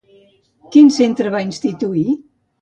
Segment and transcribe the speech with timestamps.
[0.75, 2.07] Quin centre va instituir?